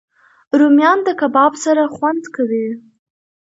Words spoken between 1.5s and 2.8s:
سره خوند کوي